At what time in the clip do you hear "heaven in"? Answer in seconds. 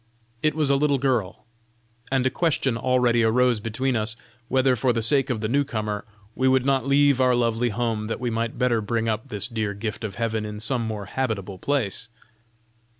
10.15-10.59